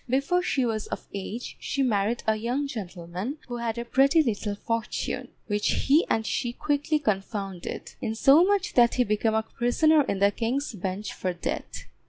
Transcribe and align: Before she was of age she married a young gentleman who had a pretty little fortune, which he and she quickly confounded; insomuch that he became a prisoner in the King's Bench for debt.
Before 0.09 0.41
she 0.41 0.65
was 0.65 0.87
of 0.87 1.07
age 1.13 1.57
she 1.59 1.83
married 1.83 2.23
a 2.25 2.35
young 2.35 2.65
gentleman 2.65 3.37
who 3.47 3.57
had 3.57 3.77
a 3.77 3.85
pretty 3.85 4.23
little 4.23 4.55
fortune, 4.55 5.27
which 5.45 5.67
he 5.85 6.07
and 6.09 6.25
she 6.25 6.53
quickly 6.53 6.97
confounded; 6.97 7.91
insomuch 8.01 8.73
that 8.73 8.95
he 8.95 9.03
became 9.03 9.35
a 9.35 9.43
prisoner 9.43 10.01
in 10.01 10.17
the 10.17 10.31
King's 10.31 10.73
Bench 10.73 11.13
for 11.13 11.33
debt. 11.33 11.85